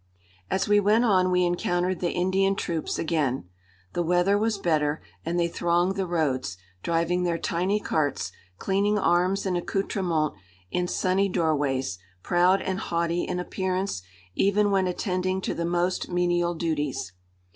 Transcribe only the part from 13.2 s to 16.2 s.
in appearence even when attending to the most